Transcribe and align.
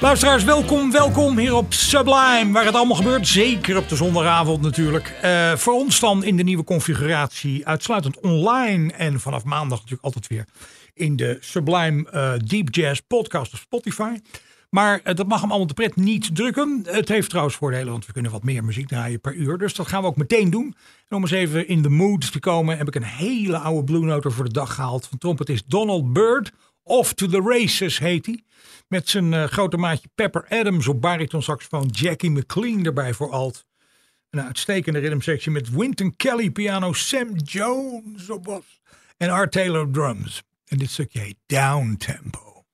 Luisteraars, 0.00 0.44
welkom, 0.44 0.90
welkom 0.90 1.38
hier 1.38 1.54
op 1.54 1.72
Sublime, 1.72 2.52
waar 2.52 2.64
het 2.64 2.74
allemaal 2.74 2.96
gebeurt. 2.96 3.28
Zeker 3.28 3.76
op 3.76 3.88
de 3.88 3.96
zondagavond 3.96 4.62
natuurlijk. 4.62 5.18
Eh, 5.22 5.56
voor 5.56 5.74
ons 5.74 6.00
dan 6.00 6.24
in 6.24 6.36
de 6.36 6.42
nieuwe 6.42 6.64
configuratie, 6.64 7.66
uitsluitend 7.66 8.20
online. 8.20 8.92
En 8.92 9.20
vanaf 9.20 9.44
maandag 9.44 9.78
natuurlijk 9.78 10.04
altijd 10.04 10.26
weer 10.26 10.44
in 10.94 11.16
de 11.16 11.36
Sublime 11.40 12.10
eh, 12.10 12.32
Deep 12.44 12.74
Jazz 12.74 13.00
podcast 13.06 13.52
op 13.52 13.58
Spotify. 13.58 14.18
Maar 14.70 15.00
eh, 15.02 15.14
dat 15.14 15.26
mag 15.26 15.40
hem 15.40 15.48
allemaal 15.48 15.66
de 15.66 15.74
pret 15.74 15.96
niet 15.96 16.34
drukken. 16.34 16.82
Het 16.84 17.08
heeft 17.08 17.28
trouwens 17.28 17.56
voordelen, 17.56 17.92
want 17.92 18.06
we 18.06 18.12
kunnen 18.12 18.32
wat 18.32 18.44
meer 18.44 18.64
muziek 18.64 18.88
draaien 18.88 19.20
per 19.20 19.34
uur. 19.34 19.58
Dus 19.58 19.74
dat 19.74 19.88
gaan 19.88 20.02
we 20.02 20.08
ook 20.08 20.16
meteen 20.16 20.50
doen. 20.50 20.76
En 21.08 21.16
om 21.16 21.22
eens 21.22 21.30
even 21.30 21.68
in 21.68 21.82
de 21.82 21.88
mood 21.88 22.32
te 22.32 22.40
komen, 22.40 22.78
heb 22.78 22.88
ik 22.88 22.94
een 22.94 23.02
hele 23.02 23.58
oude 23.58 23.84
Blue 23.84 24.04
Note 24.04 24.30
voor 24.30 24.44
de 24.44 24.52
dag 24.52 24.74
gehaald. 24.74 25.06
Van 25.06 25.18
trompetist 25.18 25.70
Donald 25.70 26.12
Byrd. 26.12 26.52
Off 26.88 27.12
to 27.14 27.26
the 27.26 27.40
Races 27.40 27.98
heet 27.98 28.26
hij. 28.26 28.42
Met 28.88 29.08
zijn 29.08 29.34
eh, 29.34 29.44
grote 29.44 29.76
maatje 29.76 30.08
Pepper 30.14 30.46
Adams 30.48 30.88
op 30.88 31.00
bariton 31.00 31.42
saxofoon. 31.42 31.86
Jackie 31.86 32.30
McLean 32.30 32.84
erbij 32.84 33.14
voor 33.14 33.30
alt. 33.30 33.66
Een 34.30 34.42
uitstekende 34.42 34.98
rhythmsectie 34.98 35.50
met 35.50 35.70
Wynton 35.70 36.16
Kelly 36.16 36.50
piano. 36.50 36.92
Sam 36.92 37.36
Jones 37.36 38.30
op 38.30 38.44
bas. 38.44 38.80
En 39.16 39.30
Art 39.30 39.52
Taylor 39.52 39.90
drums. 39.90 40.42
En 40.64 40.78
dit 40.78 40.90
stukje 40.90 41.20
heet 41.20 41.36
Down 41.46 41.96
Tempo. 41.96 42.64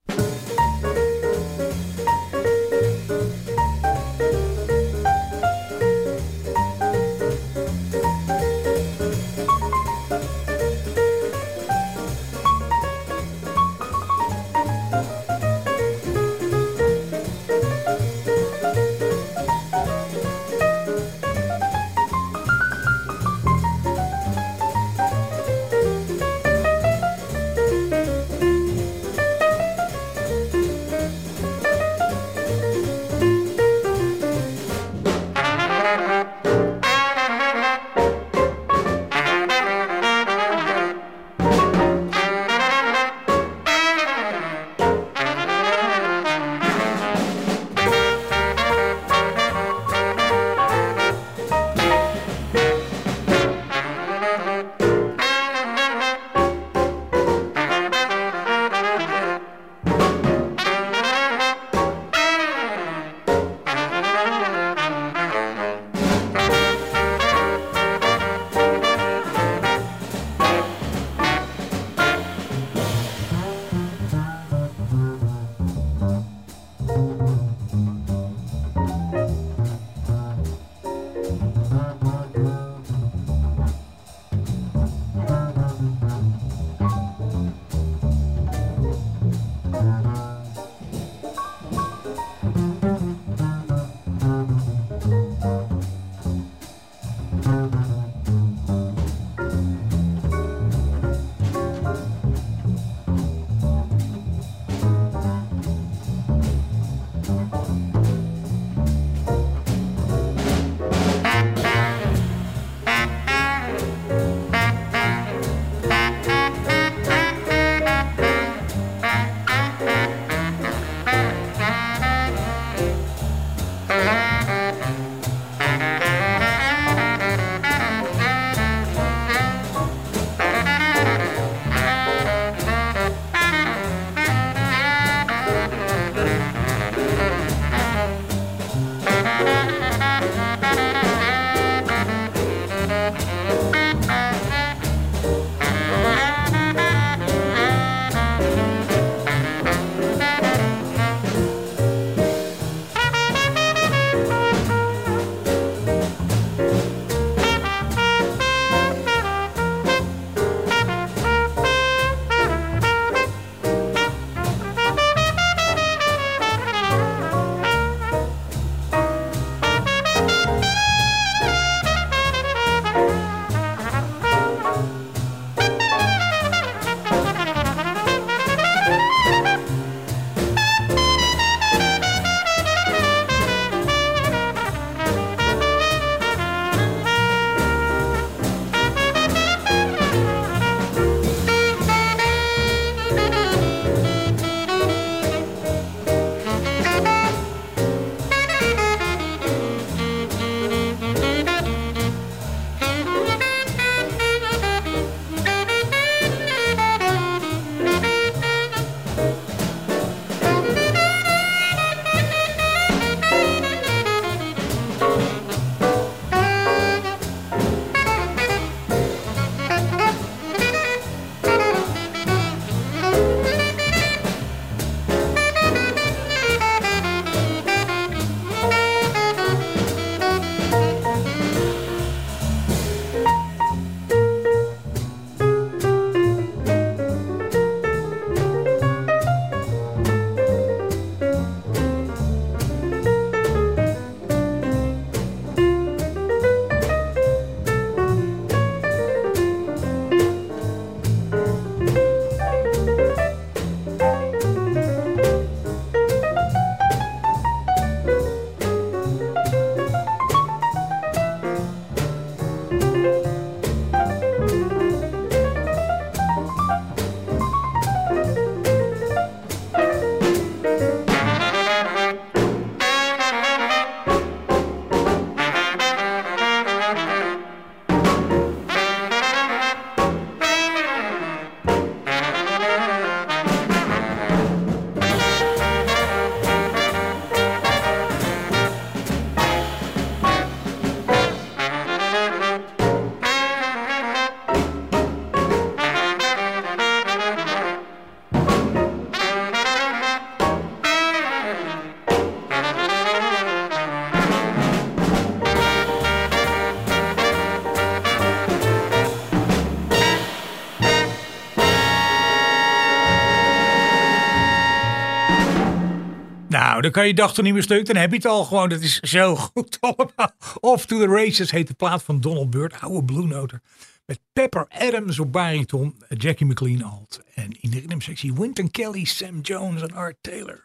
Kan 316.93 317.07
je 317.07 317.15
dag 317.15 317.35
toch 317.35 317.45
niet 317.45 317.55
meer 317.55 317.63
stuk. 317.63 317.87
Dan 317.87 317.97
heb 317.97 318.11
je 318.11 318.17
het 318.17 318.27
al 318.27 318.45
gewoon. 318.45 318.69
Dat 318.69 318.81
is 318.81 319.01
zo 319.01 319.37
goed 319.37 319.79
allemaal. 319.81 320.35
Off 320.61 320.87
to 320.87 320.99
the 320.99 321.07
Races 321.07 321.51
heet 321.51 321.69
de 321.69 321.75
plaat 321.75 322.03
van 322.03 322.21
Donald 322.21 322.51
Byrd. 322.51 322.81
Oude 322.81 323.05
Blue 323.05 323.27
Noter. 323.27 323.61
Met 324.07 324.21
Pepper 324.33 324.67
Adams 324.69 325.19
op 325.19 325.33
bariton. 325.33 326.03
Jackie 326.09 326.47
McLean 326.47 326.83
alt. 326.83 327.21
En 327.35 327.61
in 327.61 327.71
de 327.71 327.79
ritmesectie 327.79 328.35
Wynton 328.35 328.71
Kelly, 328.71 329.05
Sam 329.05 329.41
Jones 329.41 329.83
en 329.83 329.93
Art 329.93 330.17
Taylor. 330.21 330.65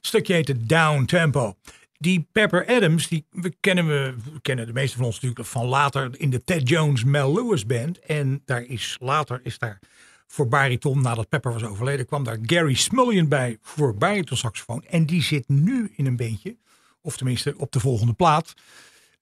Stukje 0.00 0.34
heet 0.34 0.48
het 0.48 0.68
Down 0.68 1.04
Tempo. 1.04 1.56
Die 1.98 2.28
Pepper 2.32 2.66
Adams, 2.66 3.08
die 3.08 3.24
we 3.30 3.54
kennen, 3.60 3.86
we, 3.86 4.14
we 4.32 4.40
kennen 4.40 4.66
de 4.66 4.72
meeste 4.72 4.96
van 4.96 5.06
ons 5.06 5.20
natuurlijk 5.20 5.48
van 5.48 5.66
later 5.66 6.10
in 6.12 6.30
de 6.30 6.44
Ted 6.44 6.68
Jones 6.68 7.04
Mel 7.04 7.32
Lewis 7.32 7.66
band. 7.66 7.98
En 7.98 8.42
daar 8.44 8.62
is 8.62 8.96
later 9.00 9.40
is 9.42 9.58
daar 9.58 9.78
voor 10.26 10.48
bariton, 10.48 11.00
nadat 11.00 11.28
Pepper 11.28 11.52
was 11.52 11.64
overleden, 11.64 12.06
kwam 12.06 12.24
daar 12.24 12.38
Gary 12.42 12.74
Smullian 12.74 13.28
bij 13.28 13.58
voor 13.62 13.94
bariton 13.94 14.36
saxofoon. 14.36 14.84
En 14.84 15.06
die 15.06 15.22
zit 15.22 15.48
nu 15.48 15.92
in 15.96 16.06
een 16.06 16.16
bandje, 16.16 16.56
of 17.00 17.16
tenminste 17.16 17.54
op 17.56 17.72
de 17.72 17.80
volgende 17.80 18.12
plaat, 18.12 18.54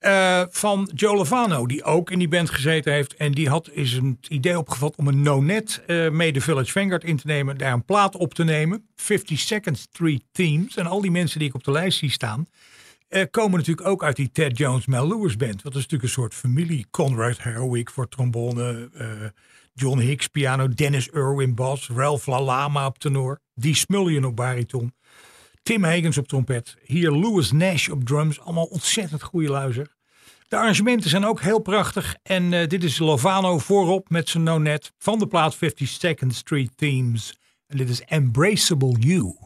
eh, 0.05 0.43
van 0.51 0.91
Joe 0.95 1.17
Lovano, 1.17 1.67
die 1.67 1.85
ook 1.85 2.11
in 2.11 2.19
die 2.19 2.29
band 2.29 2.51
gezeten 2.51 2.93
heeft. 2.93 3.15
En 3.15 3.33
die 3.33 3.49
had 3.49 3.71
is 3.73 3.93
een 3.93 4.19
idee 4.29 4.59
opgevat 4.59 4.97
om 4.97 5.09
een 5.09 5.23
no-net 5.23 5.83
uh, 5.87 6.11
mee 6.11 6.33
de 6.33 6.41
Village 6.41 6.73
Vanguard 6.73 7.05
in 7.05 7.17
te 7.17 7.27
nemen, 7.27 7.59
daar 7.59 7.73
een 7.73 7.85
plaat 7.85 8.17
op 8.17 8.35
te 8.35 8.45
nemen. 8.45 8.87
52nd 8.97 9.73
Street 9.73 10.23
Themes. 10.33 10.77
En 10.77 10.87
al 10.87 11.01
die 11.01 11.11
mensen 11.11 11.39
die 11.39 11.49
ik 11.49 11.55
op 11.55 11.65
de 11.65 11.71
lijst 11.71 11.99
zie 11.99 12.11
staan, 12.11 12.47
uh, 13.09 13.23
komen 13.31 13.59
natuurlijk 13.59 13.87
ook 13.87 14.05
uit 14.05 14.17
die 14.17 14.31
Ted 14.33 14.59
Jones 14.59 14.87
Mel 14.87 15.09
Lewis 15.09 15.37
band. 15.37 15.63
Dat 15.63 15.73
is 15.75 15.81
natuurlijk 15.81 16.03
een 16.03 16.09
soort 16.09 16.35
familie. 16.35 16.87
Conrad 16.91 17.43
Herwick 17.43 17.91
voor 17.91 18.09
trombone, 18.09 18.91
John 19.75 19.99
Hicks 19.99 20.29
piano, 20.29 20.69
Dennis 20.69 21.09
Irwin 21.09 21.55
bas, 21.55 21.89
Ralph 21.89 22.27
LaLama 22.27 22.87
op 22.87 22.99
tenor, 22.99 23.41
Dee 23.55 23.75
Smullian 23.75 24.25
op 24.25 24.37
bariton, 24.37 24.95
Tim 25.63 25.85
Hagens 25.85 26.19
op 26.19 26.29
trompet, 26.29 26.77
hier 26.85 27.11
Louis 27.11 27.53
Nash 27.53 27.89
op 27.89 28.05
drums. 28.05 28.41
Allemaal 28.41 28.65
ontzettend 28.65 29.23
goede 29.23 29.49
luizer. 29.49 29.95
De 30.49 30.57
arrangementen 30.57 31.11
zijn 31.11 31.25
ook 31.25 31.41
heel 31.41 31.59
prachtig. 31.59 32.17
En 32.23 32.53
uh, 32.53 32.67
dit 32.67 32.85
is 32.85 32.99
Lovano 32.99 33.59
voorop 33.59 34.11
met 34.11 34.29
zijn 34.29 34.43
no-net 34.43 34.93
van 34.99 35.19
de 35.19 35.27
plaat 35.27 35.57
52nd 35.57 36.27
Street 36.27 36.71
Themes. 36.77 37.39
En 37.67 37.77
dit 37.77 37.89
is 37.89 38.01
Embraceable 38.01 38.99
You. 38.99 39.37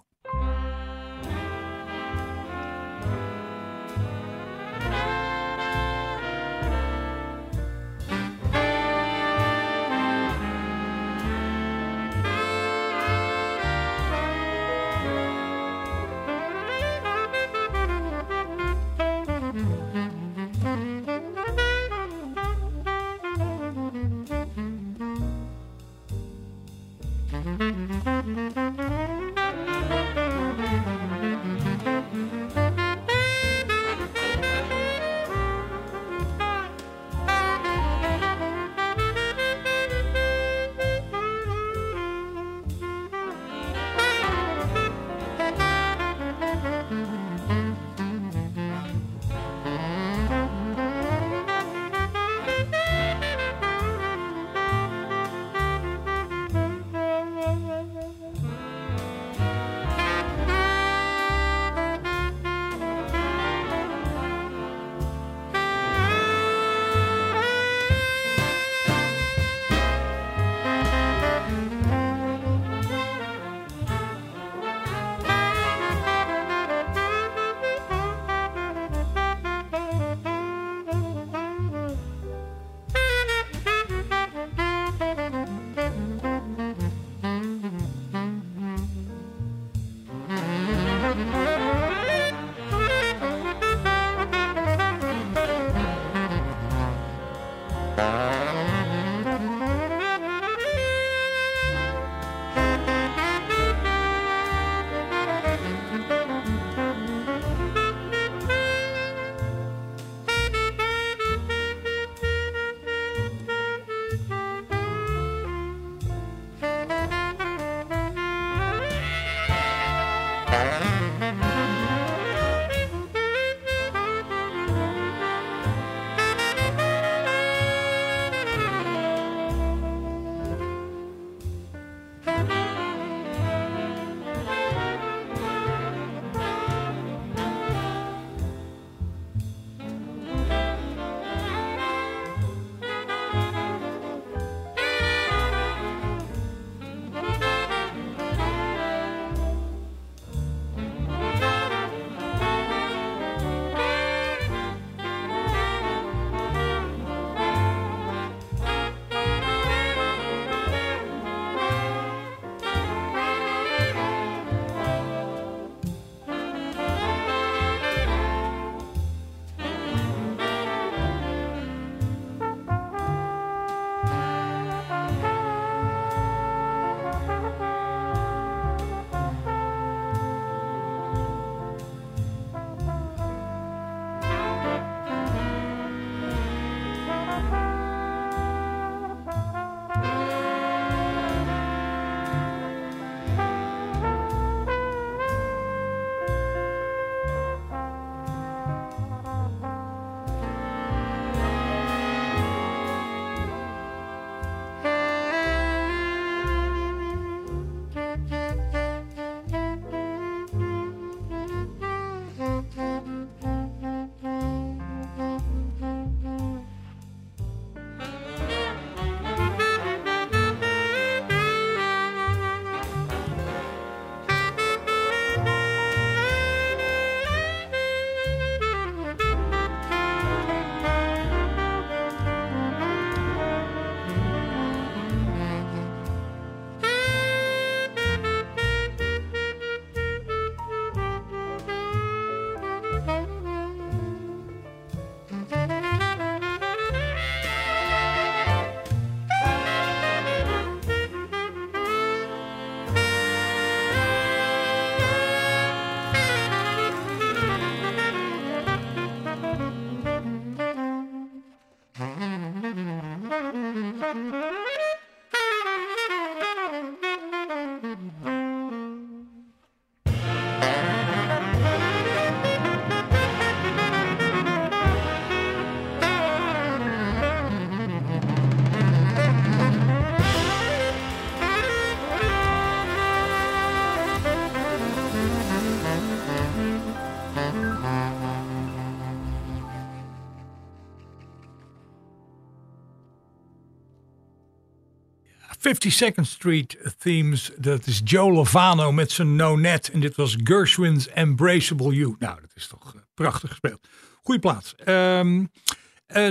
52nd 295.68 296.20
Street 296.20 296.76
Themes. 296.98 297.50
Dat 297.56 297.86
is 297.86 298.00
Joe 298.04 298.32
Lovano 298.32 298.92
met 298.92 299.10
zijn 299.10 299.36
No 299.36 299.56
Net. 299.56 299.90
En 299.90 300.00
dit 300.00 300.16
was 300.16 300.36
Gershwin's 300.44 301.08
Embraceable 301.08 301.94
You. 301.94 302.16
Nou, 302.18 302.40
dat 302.40 302.50
is 302.54 302.66
toch 302.66 302.94
uh, 302.94 303.00
prachtig 303.14 303.48
gespeeld. 303.50 303.88
Goeie 304.22 304.40
plaats. 304.40 304.74
Um, 304.86 305.40
uh, 305.40 305.46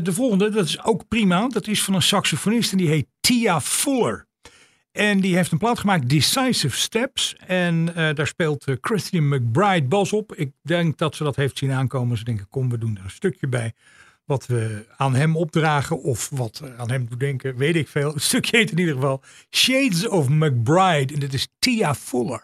de 0.03 0.13
volgende, 0.13 0.49
dat 0.49 0.65
is 0.65 0.83
ook 0.83 1.07
prima. 1.07 1.47
Dat 1.47 1.67
is 1.67 1.83
van 1.83 1.93
een 1.93 2.01
saxofonist 2.01 2.71
en 2.71 2.77
die 2.77 2.87
heet 2.87 3.07
Tia 3.19 3.61
Fuller. 3.61 4.27
En 4.91 5.19
die 5.19 5.35
heeft 5.35 5.51
een 5.51 5.57
plaat 5.57 5.79
gemaakt, 5.79 6.09
Decisive 6.09 6.77
Steps. 6.77 7.35
En 7.35 7.87
uh, 7.87 8.13
daar 8.13 8.27
speelt 8.27 8.65
Christian 8.81 9.27
McBride 9.27 9.87
bas 9.87 10.13
op. 10.13 10.35
Ik 10.35 10.51
denk 10.61 10.97
dat 10.97 11.15
ze 11.15 11.23
dat 11.23 11.35
heeft 11.35 11.57
zien 11.57 11.71
aankomen. 11.71 12.17
Ze 12.17 12.23
denken, 12.23 12.47
kom, 12.49 12.69
we 12.69 12.77
doen 12.77 12.97
er 12.97 13.03
een 13.03 13.09
stukje 13.09 13.47
bij 13.47 13.73
wat 14.27 14.45
we 14.45 14.85
aan 14.97 15.15
hem 15.15 15.35
opdragen 15.35 16.01
of 16.01 16.29
wat 16.29 16.61
aan 16.77 16.91
hem 16.91 17.07
doen 17.09 17.17
denken, 17.17 17.57
weet 17.57 17.75
ik 17.75 17.87
veel. 17.87 18.13
Het 18.13 18.23
stukje 18.23 18.57
heet 18.57 18.71
in 18.71 18.79
ieder 18.79 18.93
geval 18.93 19.21
Shades 19.49 20.07
of 20.07 20.29
McBride 20.29 21.13
en 21.13 21.19
dit 21.19 21.33
is 21.33 21.47
Tia 21.59 21.95
Fuller. 21.95 22.43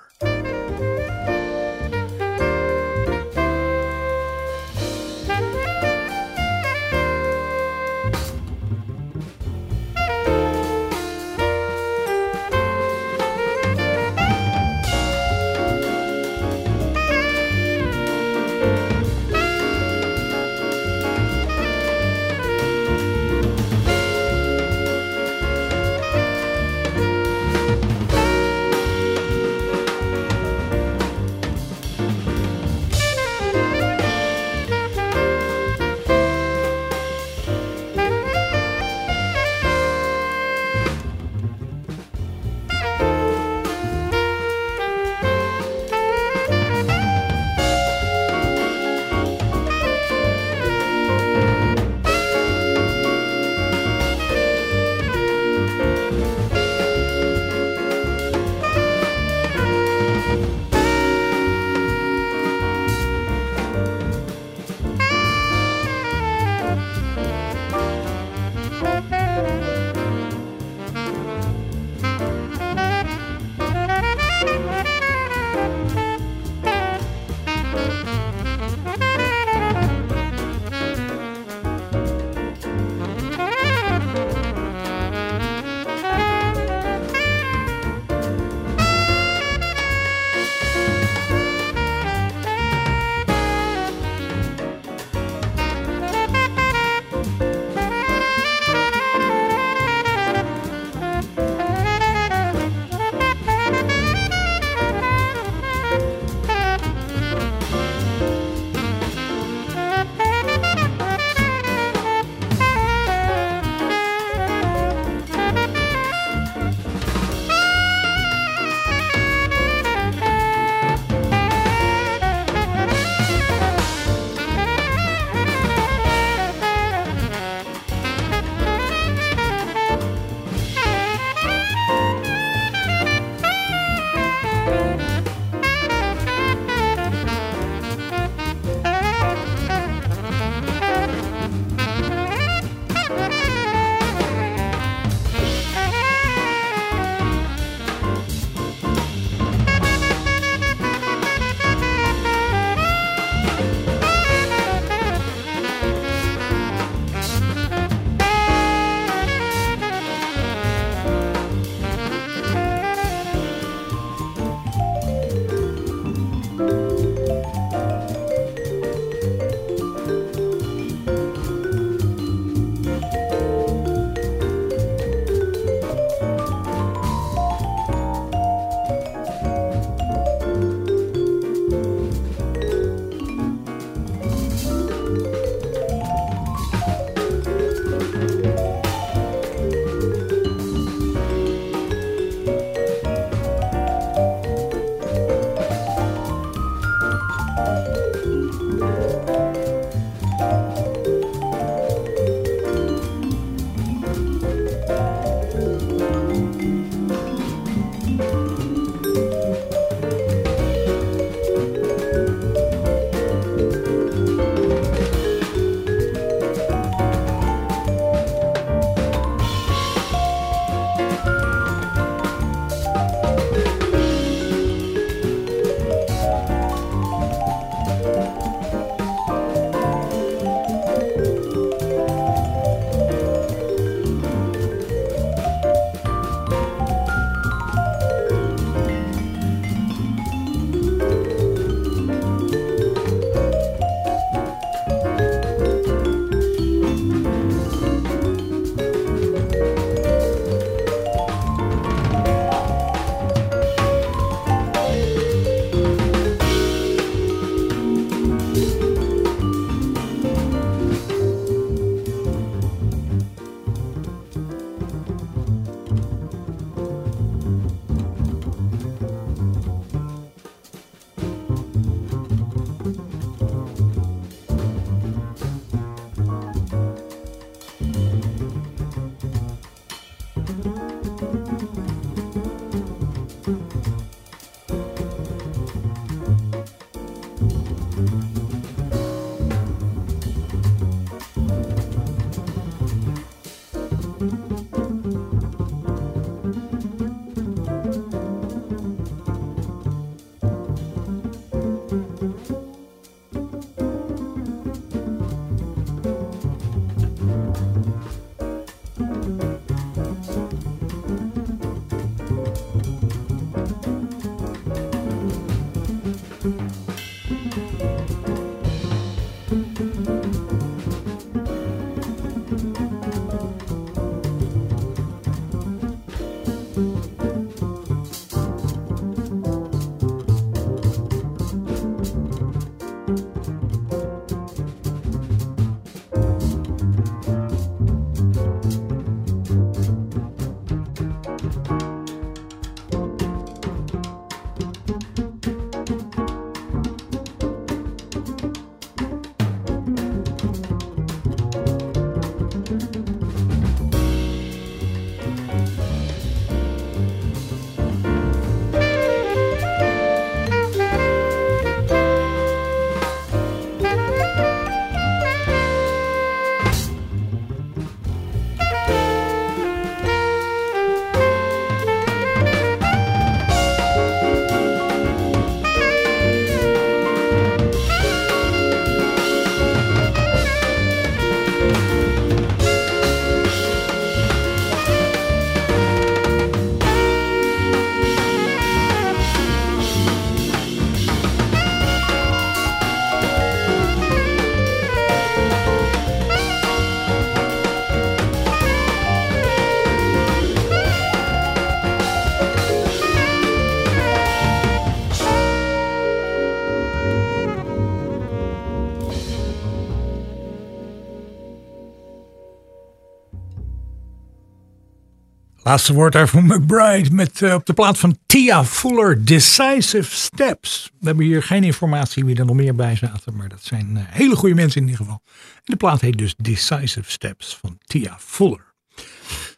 Laatste 415.73 415.93
woord 415.93 416.13
daar 416.13 416.27
van 416.27 416.45
McBride 416.45 417.11
met 417.11 417.41
uh, 417.41 417.53
op 417.53 417.65
de 417.65 417.73
plaat 417.73 417.97
van 417.97 418.17
Tia 418.25 418.65
Fuller, 418.65 419.25
Decisive 419.25 420.15
Steps. 420.15 420.91
We 420.99 421.05
hebben 421.05 421.25
hier 421.25 421.43
geen 421.43 421.63
informatie 421.63 422.25
wie 422.25 422.35
er 422.35 422.45
nog 422.45 422.55
meer 422.55 422.75
bij 422.75 422.95
zaten, 422.95 423.35
maar 423.35 423.49
dat 423.49 423.63
zijn 423.63 423.95
uh, 423.95 424.01
hele 424.05 424.35
goede 424.35 424.55
mensen 424.55 424.81
in 424.81 424.87
ieder 424.87 425.05
geval. 425.05 425.21
En 425.55 425.61
de 425.63 425.75
plaat 425.75 426.01
heet 426.01 426.17
dus 426.17 426.35
Decisive 426.37 427.11
Steps 427.11 427.57
van 427.61 427.77
Tia 427.85 428.17
Fuller. 428.19 428.73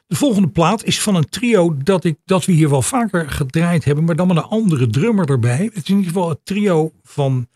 De 0.07 0.15
volgende 0.15 0.47
plaat 0.47 0.83
is 0.83 1.01
van 1.01 1.15
een 1.15 1.29
trio 1.29 1.77
dat, 1.77 2.03
ik, 2.03 2.17
dat 2.25 2.45
we 2.45 2.51
hier 2.51 2.69
wel 2.69 2.81
vaker 2.81 3.29
gedraaid 3.29 3.85
hebben, 3.85 4.03
maar 4.03 4.15
dan 4.15 4.27
met 4.27 4.37
een 4.37 4.43
andere 4.43 4.87
drummer 4.87 5.29
erbij. 5.29 5.63
Het 5.63 5.83
is 5.83 5.89
in 5.89 5.97
ieder 5.97 6.11
geval 6.11 6.29
het 6.29 6.39
trio 6.43 6.91
van 7.03 7.47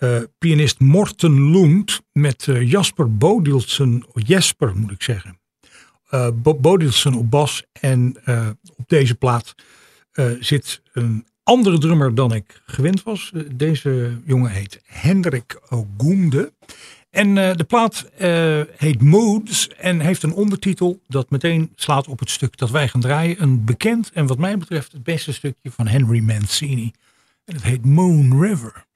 uh, 0.00 0.18
pianist 0.38 0.80
Morten 0.80 1.50
Lund 1.50 2.00
met 2.12 2.48
Jasper 2.60 3.16
Bodilsen, 3.16 4.04
Jesper 4.12 4.76
moet 4.76 4.90
ik 4.90 5.02
zeggen 5.02 5.38
uh, 6.10 6.28
Bodilson 6.60 7.14
op 7.14 7.30
bas. 7.30 7.62
En 7.80 8.16
uh, 8.24 8.48
op 8.76 8.88
deze 8.88 9.14
plaat 9.14 9.54
uh, 10.12 10.30
zit 10.40 10.82
een 10.92 11.26
andere 11.42 11.78
drummer 11.78 12.14
dan 12.14 12.34
ik 12.34 12.62
gewend 12.66 13.02
was. 13.02 13.32
deze 13.54 14.20
jongen 14.24 14.50
heet 14.50 14.80
Hendrik 14.84 15.60
Ogunde. 15.68 16.52
En 17.10 17.34
de 17.34 17.64
plaat 17.66 18.10
heet 18.76 19.02
Moods 19.02 19.68
en 19.68 20.00
heeft 20.00 20.22
een 20.22 20.32
ondertitel 20.32 21.00
dat 21.06 21.30
meteen 21.30 21.72
slaat 21.74 22.08
op 22.08 22.18
het 22.18 22.30
stuk 22.30 22.56
dat 22.56 22.70
wij 22.70 22.88
gaan 22.88 23.00
draaien. 23.00 23.42
Een 23.42 23.64
bekend 23.64 24.10
en 24.14 24.26
wat 24.26 24.38
mij 24.38 24.58
betreft 24.58 24.92
het 24.92 25.02
beste 25.02 25.32
stukje 25.32 25.70
van 25.70 25.86
Henry 25.86 26.20
Mancini. 26.20 26.92
En 27.44 27.54
het 27.54 27.62
heet 27.62 27.84
Moon 27.84 28.42
River. 28.42 28.86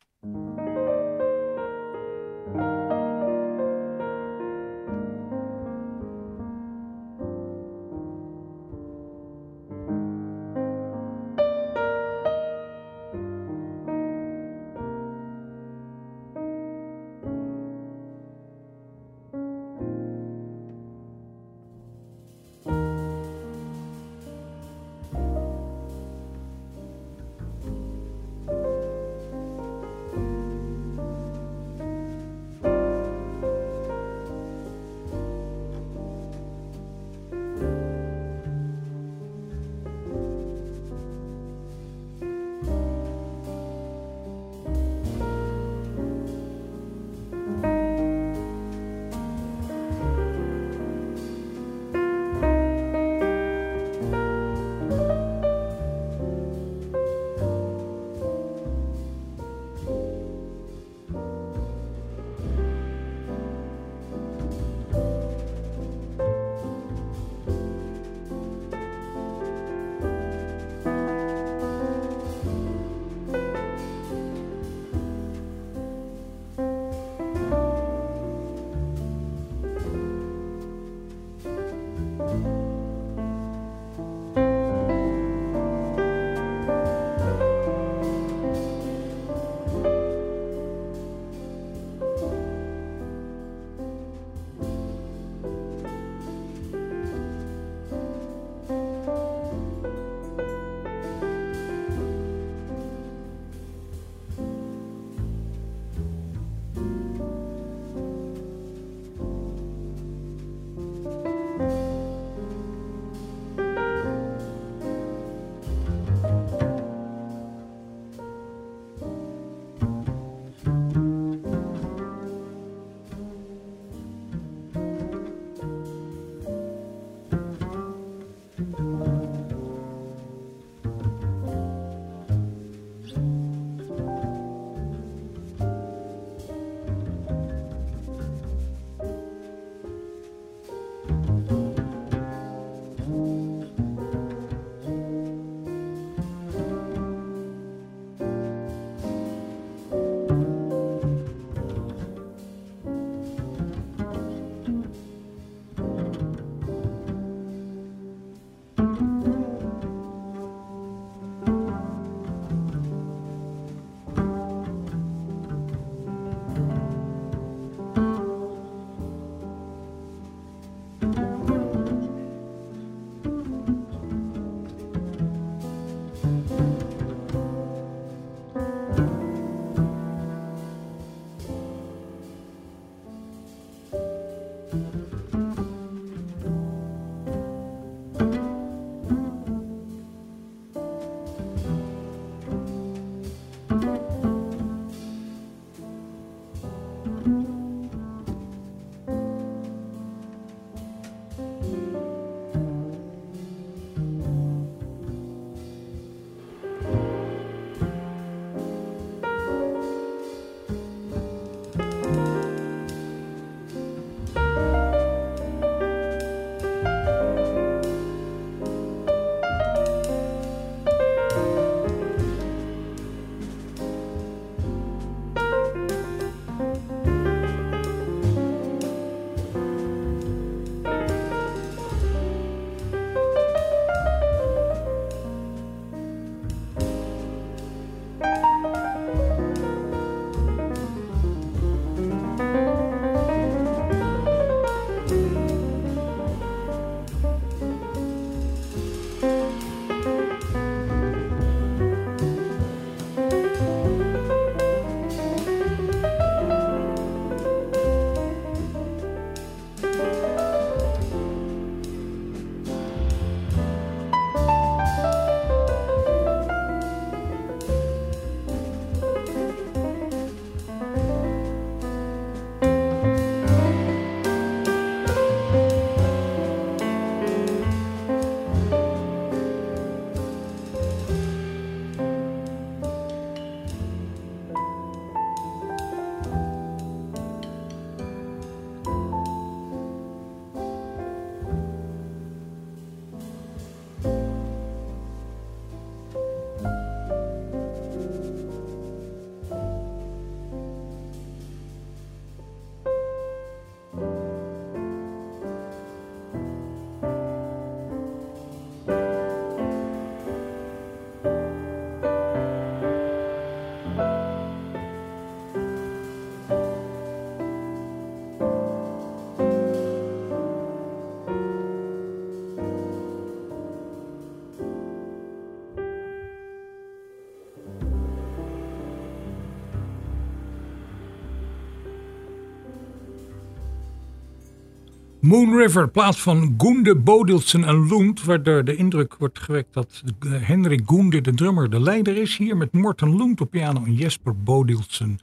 Moon 335.31 335.57
River, 335.57 335.89
plaats 335.89 336.23
van 336.23 336.55
Goende, 336.59 336.97
Bodilsen 336.97 337.65
en 337.65 337.87
Lund, 337.87 338.25
waardoor 338.25 338.65
de 338.65 338.77
indruk 338.77 339.15
wordt 339.19 339.39
gewekt 339.39 339.73
dat 339.73 340.03
uh, 340.27 340.33
Henrik 340.43 340.81
Goende, 340.85 341.21
de 341.21 341.35
drummer, 341.35 341.71
de 341.71 341.81
leider 341.81 342.17
is. 342.17 342.37
Hier 342.37 342.57
met 342.57 342.73
Morten 342.73 343.17
Lund 343.17 343.41
op 343.41 343.51
piano 343.51 343.85
en 343.85 343.95
Jesper 343.95 344.43
Bodilsen 344.43 345.19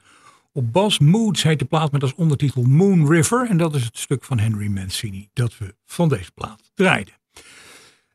op 0.52 0.72
bas. 0.72 0.98
Moods 0.98 1.42
heet 1.42 1.58
de 1.58 1.64
plaat 1.64 1.92
met 1.92 2.02
als 2.02 2.14
ondertitel 2.14 2.62
Moon 2.62 3.10
River. 3.10 3.46
En 3.50 3.56
dat 3.56 3.74
is 3.74 3.84
het 3.84 3.98
stuk 3.98 4.24
van 4.24 4.38
Henry 4.38 4.68
Mancini 4.68 5.28
dat 5.32 5.58
we 5.58 5.74
van 5.84 6.08
deze 6.08 6.30
plaat 6.34 6.70
draaiden. 6.74 7.14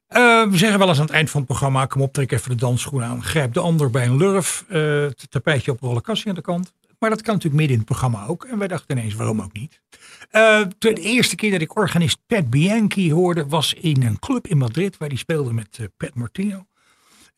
Uh, 0.09 0.49
we 0.49 0.57
zeggen 0.57 0.79
wel 0.79 0.87
eens 0.87 0.99
aan 0.99 1.05
het 1.05 1.13
eind 1.13 1.29
van 1.29 1.39
het 1.39 1.49
programma: 1.49 1.85
kom 1.85 2.01
op, 2.01 2.13
trek 2.13 2.31
even 2.31 2.49
de 2.49 2.55
dansschoen 2.55 3.03
aan. 3.03 3.23
Grijp 3.23 3.53
de 3.53 3.59
ander 3.59 3.89
bij 3.89 4.05
een 4.05 4.17
lurf. 4.17 4.65
Uh, 4.69 5.01
het 5.01 5.31
tapijtje 5.31 5.71
op 5.71 5.79
rollerkassie 5.79 6.29
aan 6.29 6.35
de 6.35 6.41
kant. 6.41 6.73
Maar 7.03 7.11
dat 7.11 7.21
kan 7.21 7.33
natuurlijk 7.33 7.61
midden 7.61 7.79
in 7.79 7.83
het 7.87 7.97
programma 7.97 8.25
ook. 8.27 8.45
En 8.45 8.57
wij 8.57 8.67
dachten 8.67 8.97
ineens, 8.97 9.13
waarom 9.13 9.41
ook 9.41 9.53
niet? 9.53 9.81
Uh, 10.31 10.61
de 10.79 10.93
eerste 10.93 11.35
keer 11.35 11.51
dat 11.51 11.61
ik 11.61 11.77
organist 11.77 12.17
Pat 12.27 12.49
Bianchi 12.49 13.11
hoorde, 13.11 13.47
was 13.47 13.73
in 13.73 14.03
een 14.03 14.19
club 14.19 14.47
in 14.47 14.57
Madrid. 14.57 14.97
Waar 14.97 15.07
hij 15.07 15.17
speelde 15.17 15.53
met 15.53 15.79
Pat 15.97 16.13
Martino. 16.13 16.65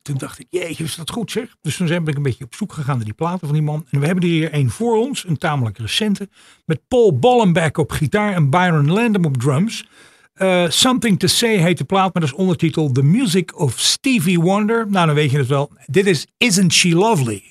Toen 0.02 0.18
dacht 0.18 0.40
ik, 0.40 0.48
jeetje, 0.50 0.84
is 0.84 0.96
dat 0.96 1.10
goed 1.10 1.32
zeg. 1.32 1.56
Dus 1.62 1.76
toen 1.76 1.88
ben 1.88 2.08
ik 2.08 2.16
een 2.16 2.24
beetje 2.24 2.44
op 2.44 2.56
zoek 2.56 2.74
gegaan 2.74 2.96
naar 2.96 3.06
die 3.06 3.14
platen 3.14 3.48
van 3.48 3.54
die 3.54 3.62
man. 3.62 3.86
En 3.90 4.00
we 4.00 4.06
hebben 4.06 4.24
er 4.24 4.30
hier 4.30 4.54
een 4.54 4.70
voor 4.70 4.98
ons, 4.98 5.28
een 5.28 5.38
tamelijk 5.38 5.78
recente. 5.78 6.30
Met 6.66 6.82
Paul 6.88 7.20
Ballenbeck 7.20 7.78
op 7.78 7.92
gitaar 7.92 8.34
en 8.34 8.50
Byron 8.50 8.92
Landham 8.92 9.26
op 9.26 9.38
drums. 9.38 9.88
Uh, 10.36 10.70
Something 10.70 11.20
to 11.20 11.28
Say 11.28 11.58
heet 11.58 11.78
de 11.78 11.84
plaat 11.84 12.14
met 12.14 12.24
als 12.24 12.34
ondertitel 12.34 12.92
The 12.92 13.04
Music 13.04 13.60
of 13.60 13.80
Stevie 13.80 14.40
Wonder. 14.40 14.90
Nou, 14.90 15.06
dan 15.06 15.16
weet 15.16 15.32
je 15.32 15.38
het 15.38 15.48
wel. 15.48 15.72
Dit 15.86 16.06
is 16.06 16.28
Isn't 16.38 16.74
She 16.74 16.90
Lovely? 16.90 17.44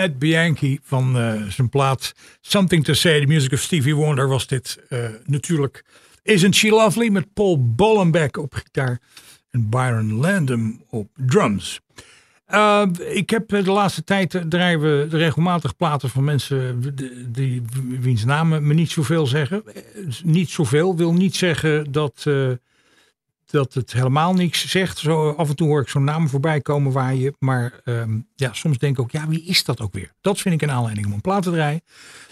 Pat 0.00 0.18
Bianchi 0.18 0.78
van 0.82 1.16
uh, 1.16 1.42
zijn 1.48 1.68
plaat 1.68 2.12
Something 2.40 2.84
to 2.84 2.92
Say, 2.92 3.20
the 3.20 3.26
music 3.26 3.52
of 3.52 3.60
Stevie 3.60 3.94
Wonder 3.94 4.28
was 4.28 4.46
dit 4.46 4.78
uh, 4.88 5.08
natuurlijk. 5.24 5.84
Isn't 6.22 6.54
She 6.54 6.68
Lovely 6.68 7.08
met 7.08 7.32
Paul 7.32 7.74
Bollenbeck 7.74 8.36
op 8.36 8.54
gitaar 8.54 9.00
en 9.50 9.68
Byron 9.68 10.12
Landum 10.12 10.82
op 10.90 11.08
drums. 11.14 11.80
Uh, 12.48 12.82
ik 13.08 13.30
heb 13.30 13.48
de 13.48 13.70
laatste 13.70 14.04
tijd 14.04 14.44
draaien 14.48 14.80
we 14.80 15.06
regelmatig 15.10 15.76
platen 15.76 16.10
van 16.10 16.24
mensen 16.24 16.80
die, 16.94 17.10
die 17.30 17.62
wiens 18.00 18.24
namen 18.24 18.66
me 18.66 18.74
niet 18.74 18.90
zoveel 18.90 19.26
zeggen. 19.26 19.62
Niet 20.22 20.50
zoveel 20.50 20.96
wil 20.96 21.12
niet 21.12 21.36
zeggen 21.36 21.92
dat 21.92 22.26
dat 23.46 23.74
het 23.74 23.92
helemaal 23.92 24.34
niks 24.34 24.68
zegt. 24.68 24.98
Zo, 24.98 25.30
af 25.30 25.48
en 25.48 25.56
toe 25.56 25.68
hoor 25.68 25.80
ik 25.80 25.88
zo'n 25.88 26.04
naam 26.04 26.28
voorbij 26.28 26.60
komen 26.60 26.92
waar 26.92 27.14
je. 27.14 27.32
Maar 27.38 27.80
um, 27.84 28.28
ja, 28.34 28.52
soms 28.52 28.78
denk 28.78 28.98
ik 28.98 29.02
ook, 29.02 29.10
ja, 29.10 29.28
wie 29.28 29.44
is 29.44 29.64
dat 29.64 29.80
ook 29.80 29.92
weer? 29.92 30.12
Dat 30.20 30.40
vind 30.40 30.54
ik 30.54 30.62
een 30.62 30.74
aanleiding 30.74 31.06
om 31.06 31.12
een 31.12 31.20
plaat 31.20 31.42
te 31.42 31.50
draaien. 31.50 31.80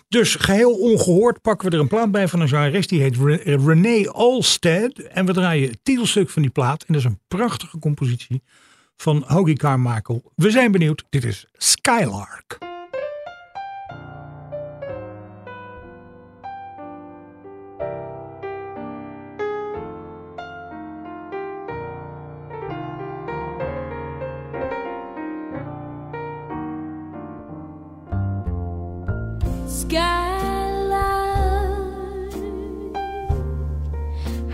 Dus 0.09 0.35
geheel 0.35 0.73
ongehoord 0.73 1.41
pakken 1.41 1.69
we 1.69 1.75
er 1.75 1.83
een 1.83 1.89
plaat 1.89 2.11
bij 2.11 2.29
van 2.29 2.41
een 2.41 2.49
zangeres. 2.49 2.87
Die 2.87 3.01
heet 3.01 3.17
Renee 3.45 4.11
Alstead. 4.11 4.99
En 4.99 5.27
we 5.27 5.33
draaien 5.33 5.69
het 5.69 5.79
titelstuk 5.83 6.31
van 6.31 6.43
die 6.43 6.51
plaat. 6.51 6.85
En 6.85 6.93
dat 6.93 7.03
is 7.03 7.09
een 7.09 7.21
prachtige 7.29 7.79
compositie 7.79 8.43
van 8.97 9.25
Hoagie 9.27 9.57
Carmichael. 9.57 10.33
We 10.35 10.51
zijn 10.51 10.73
benieuwd. 10.73 11.05
Dit 11.11 11.25
is 11.25 11.47
Skylark. 11.53 12.74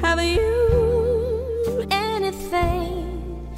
Have 0.03 0.23
you 0.23 1.87
anything 1.91 3.49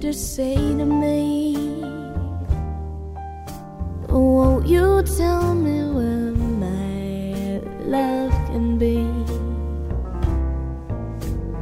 to 0.00 0.12
say 0.12 0.56
to 0.56 0.84
me? 0.84 1.56
Won't 4.08 4.66
you 4.66 5.02
tell 5.16 5.54
me 5.54 5.84
where 5.96 6.32
my 6.64 7.60
love 7.86 8.32
can 8.48 8.76
be? 8.78 9.06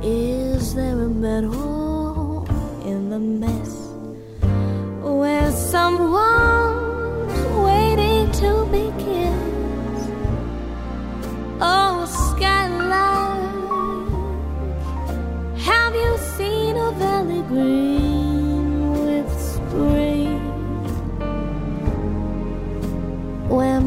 Is 0.03 0.75
there 0.75 1.05
a 1.05 1.11
better 1.11 1.53
in 2.89 3.11
the 3.11 3.19
mess 3.19 3.75
where 5.03 5.53
someone's 5.53 6.48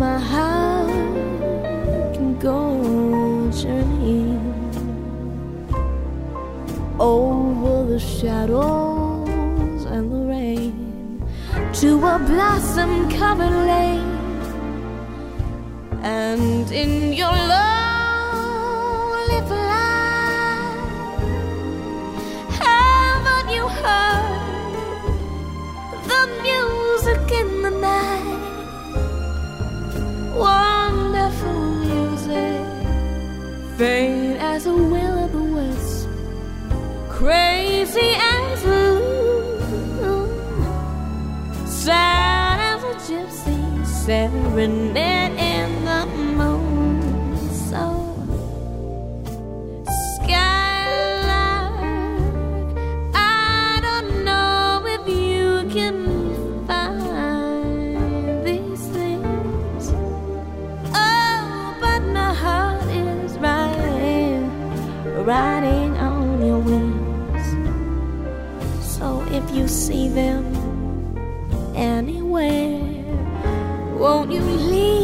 my 0.01 0.17
heart 0.17 0.89
can 2.15 2.29
go 2.39 2.57
journeying 3.51 4.41
over 6.99 7.85
the 7.85 7.99
shadows 7.99 9.85
and 9.93 10.11
the 10.11 10.21
rain 10.33 11.21
to 11.81 11.89
a 12.13 12.17
blossom 12.31 12.91
covered 13.11 13.57
lane 13.71 14.17
and 16.01 16.71
in 16.71 17.13
your 17.13 17.37
lonely 17.53 19.39
flight, 19.49 19.80
Wonderful 30.41 31.59
music, 31.85 32.65
faint 33.77 34.37
as 34.41 34.65
a 34.65 34.73
will 34.73 35.17
o' 35.23 35.27
the 35.27 35.43
wisp, 35.57 36.09
crazy 37.09 38.09
as 38.15 38.65
a 38.65 38.81
sad 41.67 42.59
as 42.71 42.81
a 42.83 42.93
gypsy 43.07 43.85
serenade 43.85 45.33
in 45.53 45.69
the 45.85 45.90
see 69.71 70.09
them 70.09 70.43
anywhere. 71.75 72.81
Won't 73.97 74.31
you 74.31 74.41
leave 74.41 75.00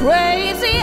crazy 0.00 0.80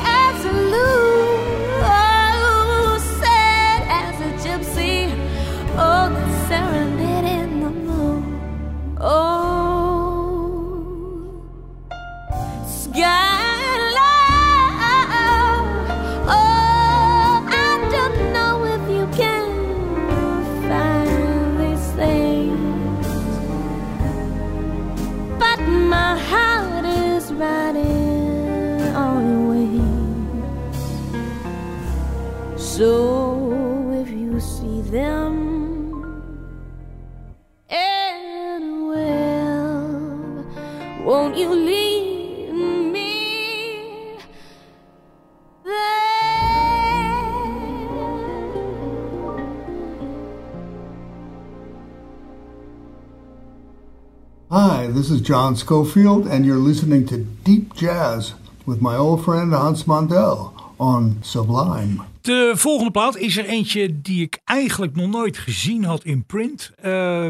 is 55.09 55.27
John 55.27 55.55
Schofield, 55.55 56.27
and 56.27 56.45
you're 56.45 56.67
listening 56.67 57.05
to 57.07 57.17
Deep 57.43 57.73
Jazz 57.73 58.33
with 58.65 58.81
my 58.81 58.95
old 58.95 59.23
friend 59.23 59.53
Hans 59.53 59.85
Mondell 59.85 60.53
on 60.77 61.17
Sublime. 61.21 62.03
De 62.21 62.53
volgende 62.55 62.91
plaat 62.91 63.17
is 63.17 63.37
er 63.37 63.45
eentje 63.45 64.01
die 64.01 64.21
ik 64.21 64.39
eigenlijk 64.43 64.95
nog 64.95 65.09
nooit 65.09 65.37
gezien 65.37 65.83
had 65.83 66.03
in 66.03 66.25
print. 66.25 66.71
Eh, 66.75 67.25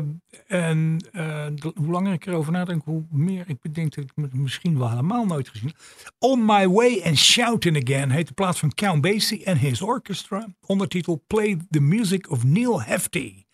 en 0.48 0.98
eh, 1.12 1.46
hoe 1.76 1.92
langer 1.92 2.14
ik 2.14 2.26
erover 2.26 2.52
nadenk, 2.52 2.84
hoe 2.86 3.04
meer 3.12 3.44
ik 3.48 3.62
bedenk 3.62 3.96
dat 3.96 4.04
ik 4.04 4.12
het 4.16 4.34
misschien 4.34 4.78
wel 4.78 4.90
helemaal 4.90 5.26
nooit 5.26 5.50
gezien. 5.50 5.74
On 6.20 6.46
My 6.46 6.68
Way 6.68 7.02
and 7.06 7.18
Shouting 7.18 7.84
Again 7.84 8.10
heet 8.10 8.28
de 8.28 8.34
plaat 8.34 8.60
van 8.60 8.74
Count 8.74 9.02
Basie 9.02 9.44
en 9.44 9.58
His 9.58 9.82
Orchestra. 9.82 10.48
Ondertitel 10.66 11.24
Play 11.28 11.58
the 11.70 11.80
Music 11.80 12.30
of 12.30 12.44
Neil 12.44 12.82
Hefti. 12.82 13.47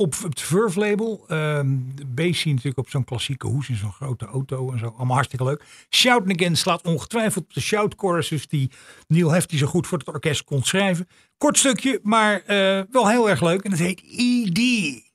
Op 0.00 0.14
het 0.22 0.40
Verve 0.40 0.78
label. 0.78 1.24
ehm 1.28 1.76
Basie 2.06 2.50
natuurlijk 2.50 2.78
op 2.78 2.88
zo'n 2.88 3.04
klassieke 3.04 3.46
hoes 3.46 3.68
in 3.68 3.76
zo'n 3.76 3.92
grote 3.92 4.24
auto 4.26 4.72
en 4.72 4.78
zo. 4.78 4.86
Allemaal 4.96 5.14
hartstikke 5.14 5.44
leuk. 5.44 5.64
Shouting 5.90 6.40
Again 6.40 6.56
slaat 6.56 6.82
ongetwijfeld 6.82 7.44
op 7.44 7.54
de 7.54 7.60
shout 7.60 7.94
choruses 7.96 8.48
die 8.48 8.70
Neil 9.08 9.30
Hefti 9.30 9.56
zo 9.56 9.66
goed 9.66 9.86
voor 9.86 9.98
het 9.98 10.08
orkest 10.08 10.44
kon 10.44 10.62
schrijven. 10.62 11.08
Kort 11.38 11.58
stukje, 11.58 12.00
maar 12.02 12.42
eh, 12.42 12.82
wel 12.90 13.08
heel 13.08 13.30
erg 13.30 13.40
leuk. 13.40 13.62
En 13.62 13.70
het 13.70 13.80
heet 13.80 14.02
ED. 14.16 15.09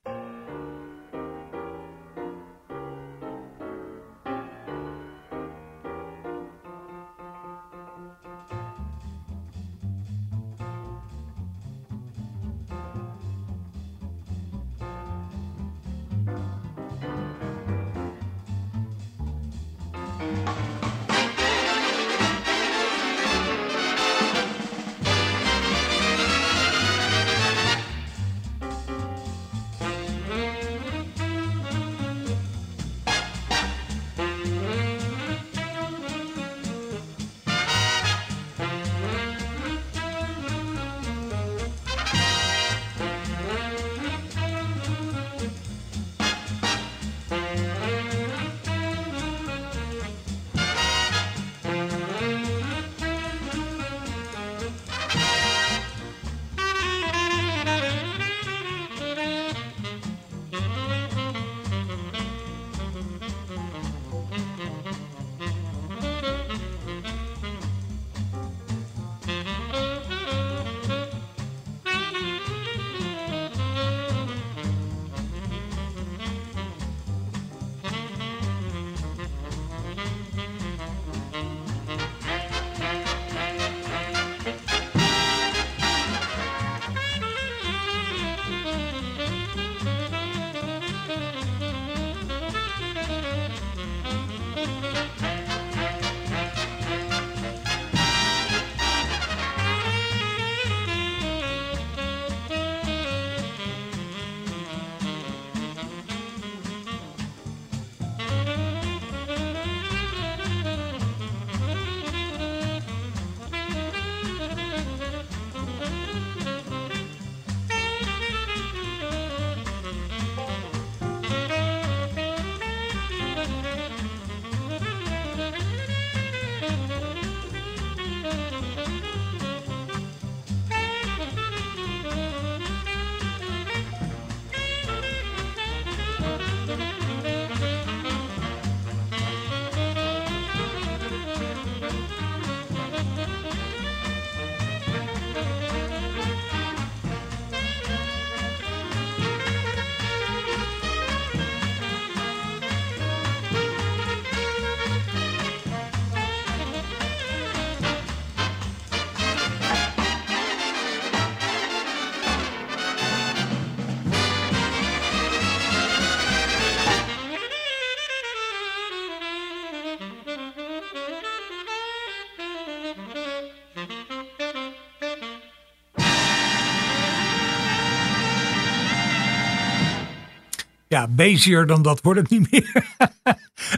Ja, 180.96 181.08
bezier 181.08 181.66
dan 181.66 181.82
dat 181.82 182.00
wordt 182.00 182.20
het 182.20 182.30
niet 182.30 182.50
meer. 182.50 182.86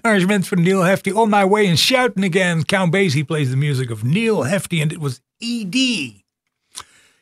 Arrangement 0.00 0.48
van 0.48 0.62
Neil 0.62 0.82
Hefti. 0.82 1.12
On 1.12 1.28
My 1.30 1.46
Way 1.46 1.68
and 1.68 1.78
Shouting 1.78 2.36
Again. 2.36 2.64
Count 2.64 2.90
Basie 2.90 3.24
plays 3.24 3.48
the 3.50 3.56
music 3.56 3.90
of 3.90 4.02
Neil 4.02 4.46
Hefti. 4.46 4.80
En 4.80 4.88
dit 4.88 4.98
was 4.98 5.20
E.D. 5.38 5.76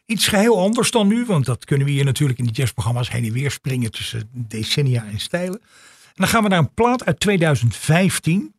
Iets 0.06 0.28
geheel 0.28 0.60
anders 0.60 0.90
dan 0.90 1.06
nu. 1.06 1.24
Want 1.24 1.44
dat 1.44 1.64
kunnen 1.64 1.86
we 1.86 1.92
hier 1.92 2.04
natuurlijk 2.04 2.38
in 2.38 2.44
die 2.44 2.54
jazzprogramma's 2.54 3.10
heen 3.10 3.24
en 3.24 3.32
weer 3.32 3.50
springen 3.50 3.90
tussen 3.90 4.28
decennia 4.32 5.04
en 5.04 5.20
stijlen. 5.20 5.60
En 5.60 6.14
dan 6.14 6.28
gaan 6.28 6.42
we 6.42 6.48
naar 6.48 6.58
een 6.58 6.74
plaat 6.74 7.04
uit 7.04 7.20
2015. 7.20 8.54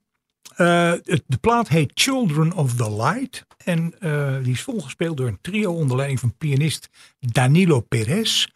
Eh, 0.55 0.91
het, 0.91 1.23
de 1.27 1.37
plaat 1.37 1.67
heet 1.67 1.91
Children 1.93 2.53
of 2.53 2.75
the 2.75 2.95
Light. 2.95 3.45
En 3.63 3.93
eh, 3.99 4.35
die 4.43 4.53
is 4.53 4.61
volgespeeld 4.61 5.17
door 5.17 5.27
een 5.27 5.41
trio 5.41 5.73
onder 5.73 5.95
leiding 5.95 6.19
van 6.19 6.37
pianist 6.37 6.89
Danilo 7.19 7.79
Perez. 7.79 8.47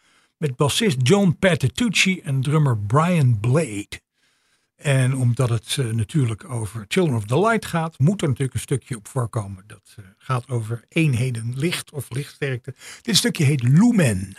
Met 0.42 0.56
bassist 0.56 0.98
John 1.02 1.36
Patitucci 1.38 2.20
en 2.20 2.40
drummer 2.40 2.78
Brian 2.78 3.40
Blade. 3.40 4.00
En 4.76 5.16
omdat 5.16 5.48
het 5.48 5.76
eh, 5.78 5.86
natuurlijk 5.86 6.50
over 6.50 6.84
Children 6.88 7.16
of 7.16 7.24
the 7.24 7.40
Light 7.40 7.66
gaat, 7.66 7.98
moet 7.98 8.22
er 8.22 8.28
natuurlijk 8.28 8.54
een 8.54 8.60
stukje 8.60 8.96
op 8.96 9.08
voorkomen. 9.08 9.64
Dat 9.66 9.94
eh, 9.96 10.04
gaat 10.18 10.48
over 10.48 10.84
eenheden 10.88 11.52
licht 11.58 11.92
of 11.92 12.10
lichtsterkte. 12.10 12.74
Dit 13.02 13.16
stukje 13.16 13.44
heet 13.44 13.62
Lumen. 13.62 14.34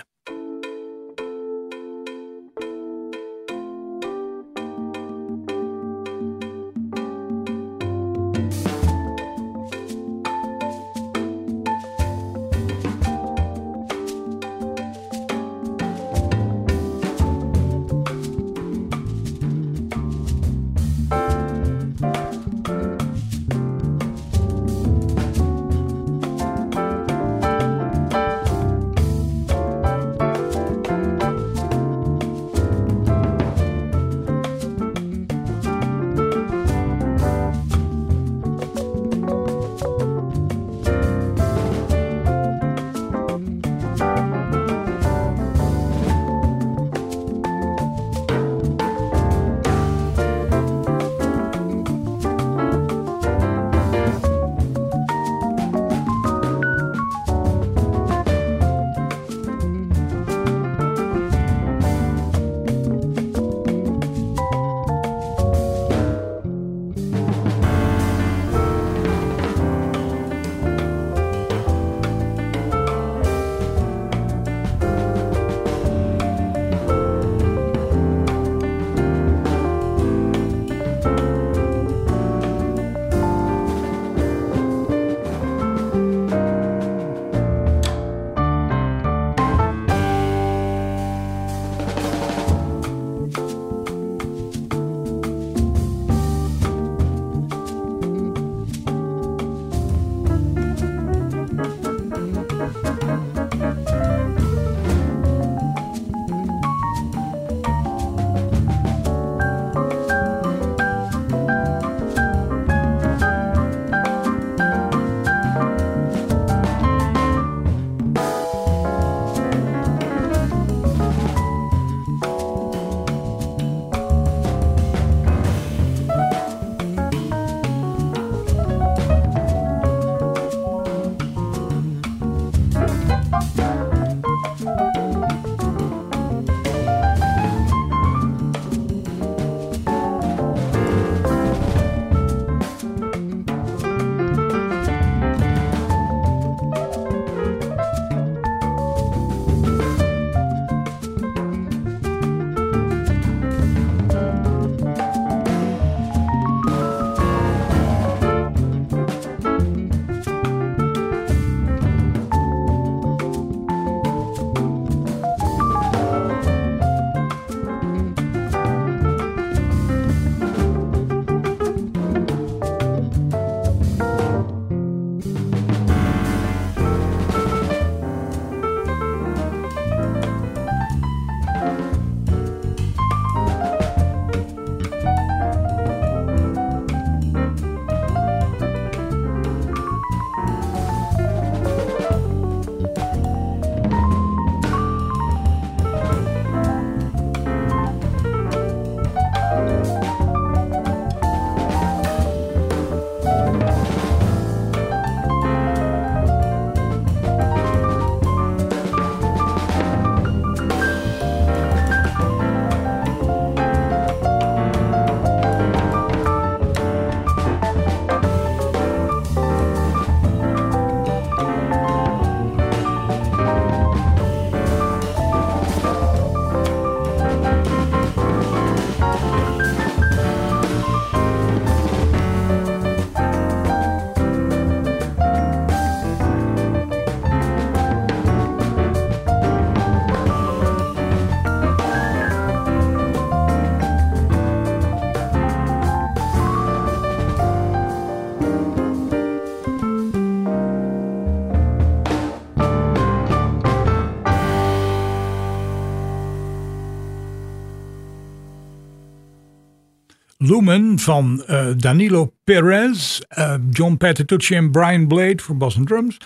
Lumen 260.46 261.00
van 261.00 261.44
eh, 261.44 261.68
Danilo 261.78 262.34
Perez, 262.44 263.20
eh, 263.28 263.56
John 263.72 263.98
Patitucci 263.98 264.56
en 264.56 264.72
Brian 264.72 265.08
Blade 265.08 265.44
voor 265.44 265.58
bass 265.58 265.78
drums. 265.84 266.18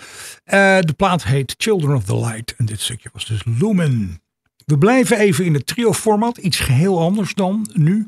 Eh, 0.44 0.78
de 0.80 0.92
plaat 0.96 1.24
heet 1.24 1.54
Children 1.58 1.94
of 1.94 2.04
the 2.04 2.16
Light 2.16 2.54
en 2.56 2.66
dit 2.66 2.80
stukje 2.80 3.08
was 3.12 3.26
dus 3.26 3.40
Lumen. 3.58 4.20
We 4.64 4.78
blijven 4.78 5.18
even 5.18 5.44
in 5.44 5.54
het 5.54 5.66
trio-format, 5.66 6.36
iets 6.36 6.58
geheel 6.58 7.00
anders 7.00 7.34
dan 7.34 7.70
nu. 7.72 8.04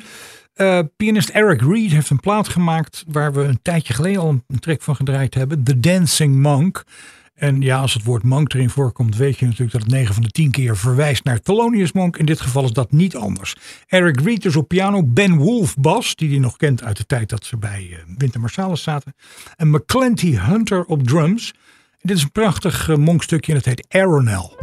Pianist 0.96 1.28
Eric 1.28 1.60
Reed 1.60 1.90
heeft 1.90 2.10
een 2.10 2.20
plaat 2.20 2.48
gemaakt 2.48 3.04
waar 3.06 3.32
we 3.32 3.42
een 3.42 3.62
tijdje 3.62 3.94
geleden 3.94 4.20
al 4.20 4.42
een 4.46 4.58
track 4.58 4.82
van 4.82 4.96
gedraaid 4.96 5.34
hebben. 5.34 5.64
The 5.64 5.80
Dancing 5.80 6.42
Monk. 6.42 6.84
En 7.40 7.60
ja, 7.60 7.78
als 7.80 7.94
het 7.94 8.04
woord 8.04 8.22
monk 8.22 8.54
erin 8.54 8.70
voorkomt, 8.70 9.16
weet 9.16 9.38
je 9.38 9.44
natuurlijk 9.44 9.72
dat 9.72 9.82
het 9.82 9.90
9 9.90 10.14
van 10.14 10.22
de 10.22 10.28
10 10.28 10.50
keer 10.50 10.76
verwijst 10.76 11.24
naar 11.24 11.40
Thelonious 11.40 11.92
Monk. 11.92 12.16
In 12.16 12.26
dit 12.26 12.40
geval 12.40 12.64
is 12.64 12.72
dat 12.72 12.92
niet 12.92 13.16
anders. 13.16 13.56
Eric 13.86 14.20
Reed 14.20 14.56
op 14.56 14.68
piano, 14.68 15.02
Ben 15.04 15.36
Wolf 15.36 15.76
bas, 15.76 16.14
die 16.14 16.30
hij 16.30 16.38
nog 16.38 16.56
kent 16.56 16.82
uit 16.82 16.96
de 16.96 17.06
tijd 17.06 17.28
dat 17.28 17.44
ze 17.44 17.56
bij 17.56 17.86
uh, 17.90 17.96
Winter 18.16 18.40
Marsalis 18.40 18.82
zaten. 18.82 19.14
En 19.56 19.70
McClenty 19.70 20.36
Hunter 20.36 20.84
op 20.84 21.06
drums. 21.06 21.54
Dit 22.00 22.16
is 22.16 22.22
een 22.22 22.32
prachtig 22.32 22.88
uh, 22.88 22.96
monkstukje 22.96 23.52
en 23.52 23.58
het 23.58 23.66
heet 23.66 23.86
Aeronel. 23.88 24.56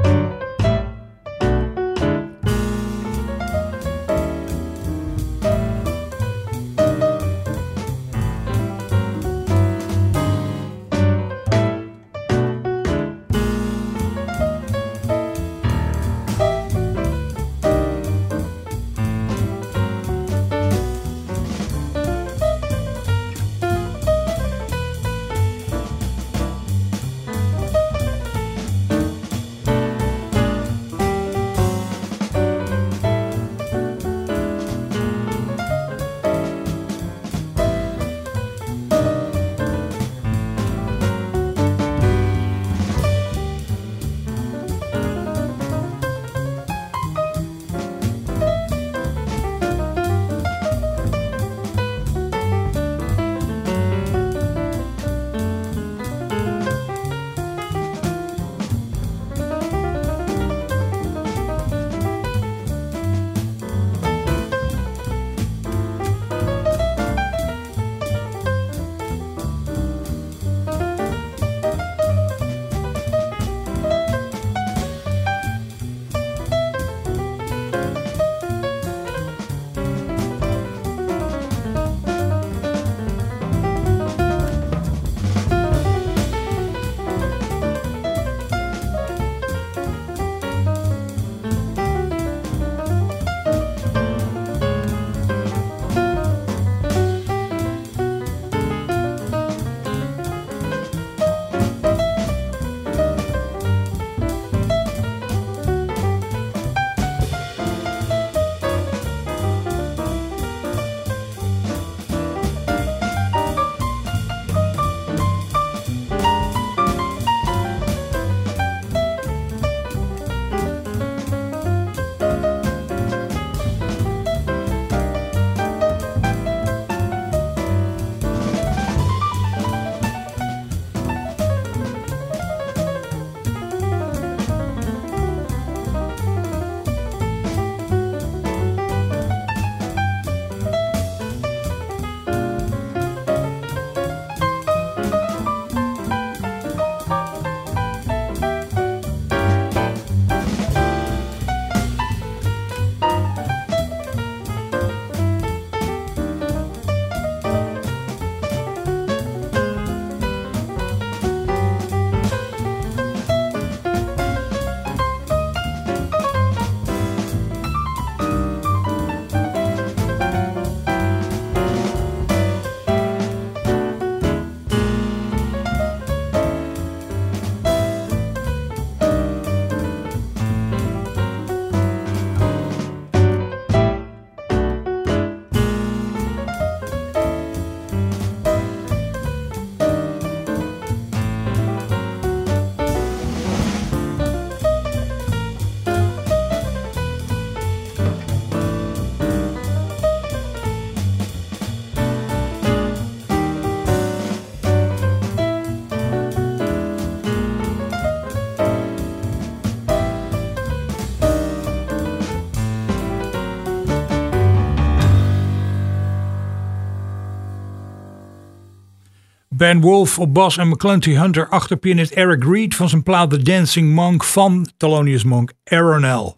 Ben 219.57 219.81
Wolf 219.81 220.19
op 220.19 220.33
bas 220.33 220.57
en 220.57 220.67
McClenty 220.67 221.11
Hunter 221.11 221.47
achter 221.47 221.77
pianist 221.77 222.11
Eric 222.11 222.43
Reed 222.43 222.75
van 222.75 222.89
zijn 222.89 223.03
plaat 223.03 223.29
The 223.29 223.41
Dancing 223.41 223.93
Monk 223.93 224.23
van 224.23 224.67
Thelonious 224.77 225.23
Monk, 225.23 225.51
Aeronel. 225.63 226.37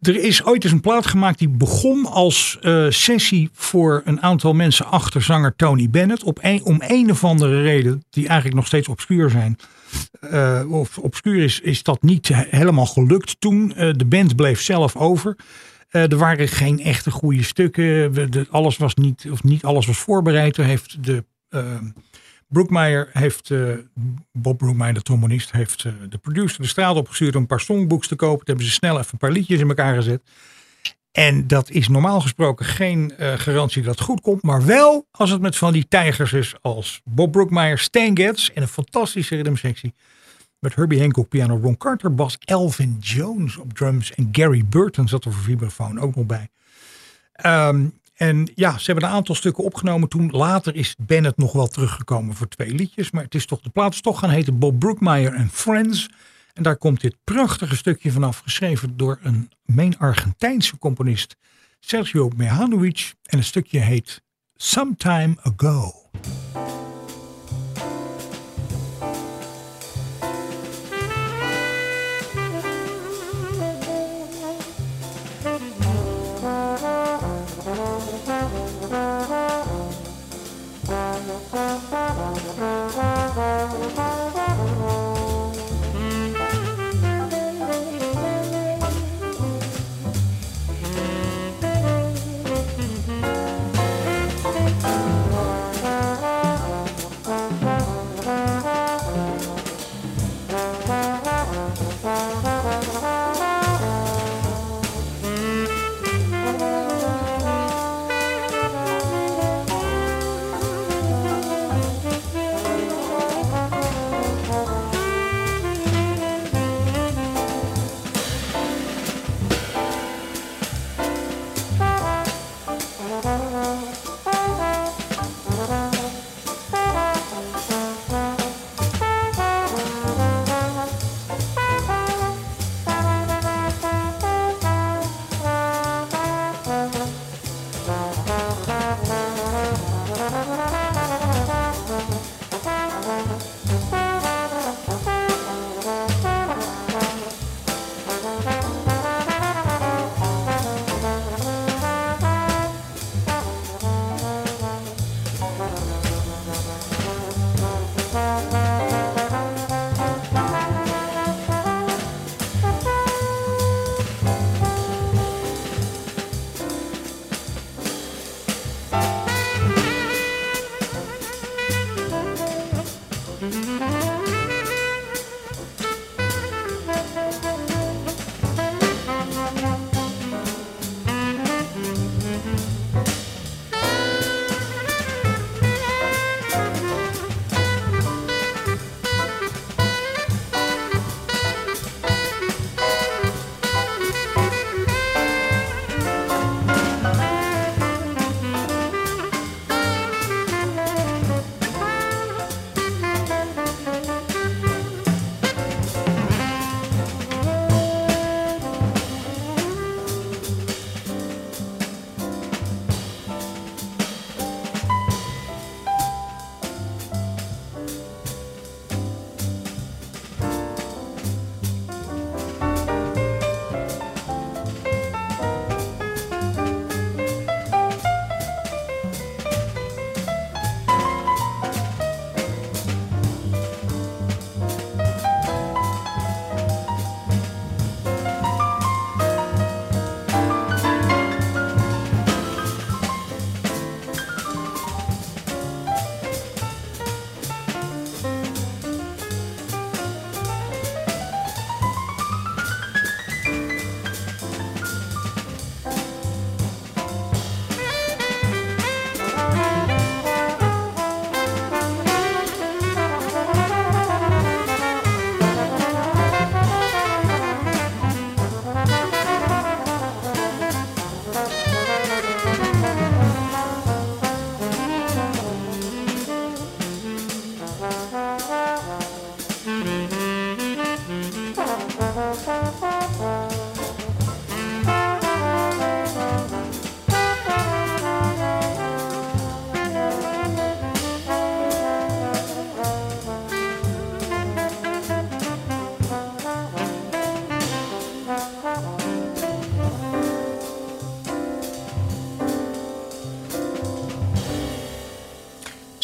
Er 0.00 0.16
is 0.16 0.44
ooit 0.44 0.64
eens 0.64 0.72
een 0.72 0.80
plaat 0.80 1.06
gemaakt 1.06 1.38
die 1.38 1.48
begon 1.48 2.06
als 2.06 2.58
uh, 2.62 2.86
sessie 2.88 3.48
voor 3.52 4.02
een 4.04 4.22
aantal 4.22 4.54
mensen 4.54 4.86
achter 4.86 5.22
zanger 5.22 5.56
Tony 5.56 5.90
Bennett. 5.90 6.24
Op 6.24 6.60
om 6.62 6.82
een 6.86 7.10
of 7.10 7.24
andere 7.24 7.62
reden, 7.62 8.04
die 8.10 8.26
eigenlijk 8.26 8.56
nog 8.56 8.66
steeds 8.66 8.88
obscuur 8.88 9.30
zijn. 9.30 9.58
Uh, 10.32 10.72
of 10.72 10.98
obscuur 10.98 11.42
is, 11.42 11.60
is 11.60 11.82
dat 11.82 12.02
niet 12.02 12.28
helemaal 12.34 12.86
gelukt 12.86 13.40
toen. 13.40 13.72
Uh, 13.76 13.92
de 13.96 14.06
band 14.06 14.36
bleef 14.36 14.60
zelf 14.60 14.96
over. 14.96 15.36
er 15.90 16.16
waren 16.16 16.48
geen 16.48 16.80
echte 16.80 17.10
goede 17.10 17.42
stukken. 17.42 18.46
Alles 18.50 18.76
was 18.76 18.94
niet, 18.94 19.26
of 19.30 19.42
niet 19.42 19.64
alles 19.64 19.86
was 19.86 19.98
voorbereid. 19.98 20.56
Er 20.56 20.64
heeft 20.64 21.04
de 21.04 21.24
Brookmeyer 22.48 23.08
heeft, 23.12 23.50
uh, 23.50 23.74
Bob 24.32 24.58
Brookmeyer, 24.58 24.94
de 24.94 25.02
trombonist, 25.02 25.52
heeft 25.52 25.84
uh, 25.84 25.92
de 26.08 26.18
producer 26.18 26.62
de 26.62 26.68
straat 26.68 26.96
opgestuurd 26.96 27.34
om 27.34 27.40
een 27.40 27.46
paar 27.46 27.60
songbooks 27.60 28.08
te 28.08 28.16
kopen. 28.16 28.38
Toen 28.38 28.46
hebben 28.46 28.64
ze 28.64 28.70
snel 28.72 28.98
even 28.98 29.08
een 29.12 29.18
paar 29.18 29.30
liedjes 29.30 29.60
in 29.60 29.68
elkaar 29.68 29.94
gezet. 29.94 30.22
En 31.16 31.46
dat 31.46 31.70
is 31.70 31.88
normaal 31.88 32.20
gesproken 32.20 32.66
geen 32.66 33.16
eh, 33.16 33.32
garantie 33.32 33.82
dat 33.82 33.94
het 33.94 34.04
goed 34.04 34.20
komt. 34.20 34.42
Maar 34.42 34.66
wel 34.66 35.06
als 35.10 35.30
het 35.30 35.40
met 35.40 35.56
van 35.56 35.72
die 35.72 35.88
tijgers 35.88 36.32
is 36.32 36.54
als 36.62 37.00
Bob 37.04 37.32
Brookmeyer, 37.32 37.78
Stan 37.78 38.16
Getz 38.16 38.48
en 38.48 38.62
een 38.62 38.68
fantastische 38.68 39.34
rhythmsectie. 39.34 39.94
Met 40.58 40.74
Herbie 40.74 41.00
Hancock 41.00 41.28
piano, 41.28 41.58
Ron 41.62 41.76
Carter, 41.76 42.14
bas, 42.14 42.36
Elvin 42.44 42.96
Jones 43.00 43.56
op 43.56 43.72
drums. 43.72 44.14
En 44.14 44.28
Gary 44.32 44.64
Burton 44.68 45.08
zat 45.08 45.24
er 45.24 45.32
voor 45.32 45.42
vibrafoon 45.42 46.00
ook 46.00 46.14
nog 46.14 46.26
bij. 46.26 46.48
Ehm, 47.32 47.86
en 48.16 48.50
ja, 48.54 48.78
ze 48.78 48.84
hebben 48.90 49.04
een 49.04 49.16
aantal 49.16 49.34
stukken 49.34 49.64
opgenomen 49.64 50.08
toen. 50.08 50.30
Later 50.30 50.74
is 50.74 50.94
Bennett 50.98 51.36
nog 51.36 51.52
wel 51.52 51.66
teruggekomen 51.66 52.34
voor 52.34 52.48
twee 52.48 52.74
liedjes. 52.74 53.10
Maar 53.10 53.22
het 53.22 53.34
is 53.34 53.46
toch, 53.46 53.60
de 53.60 53.70
plaat 53.70 53.92
is 53.92 54.00
toch 54.00 54.18
gaan 54.18 54.30
heten 54.30 54.58
Bob 54.58 54.78
Brookmeyer 54.78 55.36
and 55.36 55.50
Friends. 55.52 56.08
En 56.52 56.62
daar 56.62 56.76
komt 56.76 57.00
dit 57.00 57.16
prachtige 57.24 57.76
stukje 57.76 58.12
vanaf, 58.12 58.38
geschreven 58.38 58.96
door 58.96 59.18
een 59.22 59.50
meen 59.64 59.98
Argentijnse 59.98 60.78
componist, 60.78 61.36
Sergio 61.80 62.30
Mihanovic. 62.36 63.14
En 63.22 63.38
het 63.38 63.46
stukje 63.46 63.78
heet 63.78 64.22
Sometime 64.54 65.36
Ago. 65.42 65.92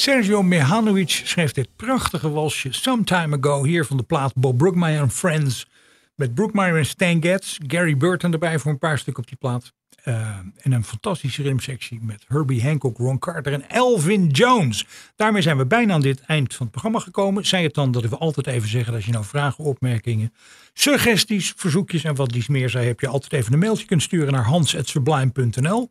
Sergio 0.03 0.43
Mihanovic 0.43 1.11
schreef 1.11 1.53
dit 1.53 1.69
prachtige 1.77 2.31
walsje 2.31 2.73
Sometime 2.73 3.39
Ago 3.41 3.65
hier 3.65 3.85
van 3.85 3.97
de 3.97 4.03
plaat 4.03 4.35
Bob 4.35 4.59
Brookmeyer 4.59 5.01
and 5.01 5.13
Friends. 5.13 5.67
Met 6.15 6.35
Brookmeyer 6.35 6.77
en 6.77 6.87
Stan 6.87 7.23
Getz, 7.23 7.59
Gary 7.67 7.97
Burton 7.97 8.33
erbij 8.33 8.59
voor 8.59 8.71
een 8.71 8.79
paar 8.79 8.99
stukken 8.99 9.23
op 9.23 9.29
die 9.29 9.39
plaat. 9.39 9.73
Eh, 10.03 10.39
en 10.57 10.73
een 10.73 10.85
fantastische 10.85 11.43
rimsectie 11.43 11.99
met 12.03 12.25
Herbie 12.29 12.63
Hancock, 12.63 12.97
Ron 12.97 13.19
Carter 13.19 13.53
en 13.53 13.71
Elvin 13.71 14.27
Jones. 14.27 14.87
Daarmee 15.17 15.43
zijn 15.43 15.57
we 15.57 15.67
bijna 15.67 15.95
aan 15.95 16.01
dit 16.01 16.21
eind 16.21 16.55
van 16.55 16.63
het 16.63 16.71
programma 16.71 16.99
gekomen. 16.99 17.47
Zij 17.47 17.63
het 17.63 17.75
dan 17.75 17.91
dat 17.91 18.05
we 18.05 18.17
altijd 18.17 18.47
even 18.47 18.69
zeggen 18.69 18.95
als 18.95 19.05
je 19.05 19.13
nou 19.13 19.25
vragen, 19.25 19.65
opmerkingen, 19.65 20.33
suggesties, 20.73 21.53
verzoekjes 21.57 22.05
en 22.05 22.15
wat 22.15 22.31
dies 22.31 22.49
meer 22.49 22.71
zei, 22.71 22.87
heb 22.87 23.01
je 23.01 23.09
altijd 23.09 23.33
even 23.33 23.53
een 23.53 23.59
mailtje 23.59 23.87
kunnen 23.87 24.05
sturen 24.05 24.33
naar 24.33 24.45
hans.sublime.nl. 24.45 25.91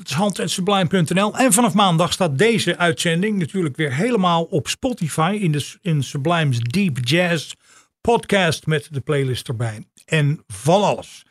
Dat 0.00 0.08
is 0.10 0.14
hans.sublime.nl. 0.14 1.36
En 1.36 1.52
vanaf 1.52 1.74
maandag 1.74 2.12
staat 2.12 2.38
deze 2.38 2.76
uitzending 2.76 3.38
natuurlijk 3.38 3.76
weer 3.76 3.94
helemaal 3.94 4.42
op 4.42 4.68
Spotify 4.68 5.38
in, 5.40 5.52
de, 5.52 5.74
in 5.82 6.02
Sublime's 6.02 6.58
Deep 6.58 6.98
Jazz 7.00 7.52
podcast 8.00 8.66
met 8.66 8.88
de 8.90 9.00
playlist 9.00 9.48
erbij. 9.48 9.84
En 10.04 10.44
van 10.46 10.82
alles. 10.82 11.22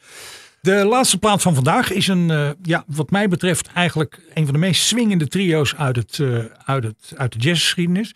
De 0.61 0.85
laatste 0.85 1.17
plaat 1.17 1.41
van 1.41 1.55
vandaag 1.55 1.91
is 1.91 2.07
een, 2.07 2.29
uh, 2.29 2.49
ja, 2.61 2.83
wat 2.87 3.09
mij 3.09 3.27
betreft, 3.27 3.69
eigenlijk 3.73 4.21
een 4.33 4.43
van 4.43 4.53
de 4.53 4.59
meest 4.59 4.83
swingende 4.83 5.27
trio's 5.27 5.75
uit, 5.75 5.95
het, 5.95 6.17
uh, 6.17 6.43
uit, 6.65 6.83
het, 6.83 7.13
uit 7.15 7.31
de 7.31 7.39
jazzgeschiedenis. 7.39 8.11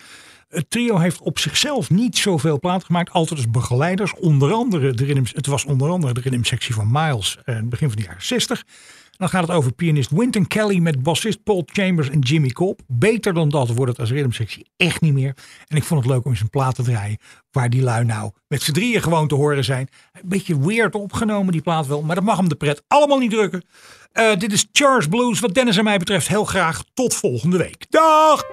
Het 0.49 0.69
trio 0.69 0.97
heeft 0.97 1.21
op 1.21 1.39
zichzelf 1.39 1.89
niet 1.89 2.17
zoveel 2.17 2.59
plaat 2.59 2.83
gemaakt, 2.83 3.11
altijd 3.11 3.39
als 3.39 3.49
begeleiders. 3.49 4.13
Onder 4.13 4.53
andere 4.53 4.91
de 4.91 5.21
het 5.33 5.45
was 5.45 5.65
onder 5.65 5.89
andere 5.89 6.13
de 6.13 6.21
rhythmsectie 6.21 6.73
van 6.73 6.91
Miles, 6.91 7.37
uh, 7.45 7.59
begin 7.63 7.87
van 7.87 7.97
de 7.97 8.03
jaren 8.03 8.23
60. 8.23 8.63
Dan 9.17 9.29
gaat 9.29 9.47
het 9.47 9.51
over 9.51 9.71
pianist 9.71 10.09
Wynton 10.09 10.47
Kelly 10.47 10.79
met 10.79 11.03
bassist 11.03 11.43
Paul 11.43 11.63
Chambers 11.65 12.09
en 12.09 12.19
Jimmy 12.19 12.49
Cobb. 12.49 12.79
Beter 12.87 13.33
dan 13.33 13.49
dat 13.49 13.69
wordt 13.69 13.91
het 13.91 13.99
als 13.99 14.11
rhythmsectie 14.11 14.69
echt 14.77 15.01
niet 15.01 15.13
meer. 15.13 15.35
En 15.67 15.77
ik 15.77 15.83
vond 15.83 16.03
het 16.03 16.09
leuk 16.09 16.25
om 16.25 16.31
eens 16.31 16.41
een 16.41 16.49
plaat 16.49 16.75
te 16.75 16.83
draaien 16.83 17.17
waar 17.51 17.69
die 17.69 17.81
lui 17.81 18.05
nou 18.05 18.31
met 18.47 18.61
z'n 18.61 18.71
drieën 18.71 19.01
gewoon 19.01 19.27
te 19.27 19.35
horen 19.35 19.63
zijn. 19.63 19.87
Een 20.11 20.21
beetje 20.29 20.59
weird 20.59 20.95
opgenomen 20.95 21.51
die 21.51 21.61
plaat 21.61 21.87
wel, 21.87 22.01
maar 22.01 22.15
dat 22.15 22.23
mag 22.23 22.37
hem 22.37 22.49
de 22.49 22.55
pret 22.55 22.83
allemaal 22.87 23.17
niet 23.17 23.31
drukken. 23.31 23.63
Uh, 24.13 24.35
dit 24.35 24.53
is 24.53 24.67
Charles 24.71 25.07
Blues, 25.07 25.39
wat 25.39 25.53
Dennis 25.53 25.77
en 25.77 25.83
mij 25.83 25.97
betreft 25.97 26.27
heel 26.27 26.45
graag 26.45 26.83
tot 26.93 27.15
volgende 27.15 27.57
week. 27.57 27.85
Dag! 27.89 28.43